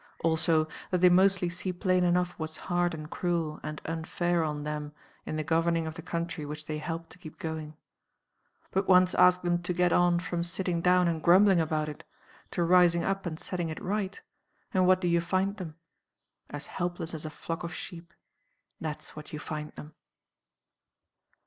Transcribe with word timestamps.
Also, 0.23 0.67
that 0.89 1.01
they 1.01 1.09
mostly 1.09 1.47
see 1.47 1.71
plain 1.71 2.03
enough 2.03 2.31
what's 2.39 2.57
hard 2.57 2.95
and 2.95 3.11
cruel 3.11 3.59
and 3.61 3.83
unfair 3.85 4.43
on 4.43 4.63
them 4.63 4.93
in 5.27 5.35
the 5.35 5.43
governing 5.43 5.85
of 5.85 5.93
the 5.93 6.01
country 6.01 6.43
which 6.43 6.65
they 6.65 6.79
help 6.79 7.07
to 7.09 7.19
keep 7.19 7.37
going. 7.37 7.77
But 8.71 8.87
once 8.87 9.13
ask 9.13 9.43
them 9.43 9.61
to 9.61 9.73
get 9.73 9.93
on 9.93 10.17
from 10.17 10.43
sitting 10.43 10.81
down 10.81 11.07
and 11.07 11.21
grumbling 11.21 11.61
about 11.61 11.87
it, 11.87 12.03
to 12.49 12.63
rising 12.63 13.03
up 13.03 13.27
and 13.27 13.39
setting 13.39 13.69
it 13.69 13.79
right, 13.79 14.19
and 14.73 14.87
what 14.87 15.01
do 15.01 15.07
you 15.07 15.21
find 15.21 15.57
them? 15.57 15.75
As 16.49 16.65
helpless 16.65 17.13
as 17.13 17.23
a 17.23 17.29
flock 17.29 17.63
of 17.63 17.71
sheep 17.71 18.11
that's 18.79 19.15
what 19.15 19.31
you 19.31 19.37
find 19.37 19.71
them. 19.73 19.93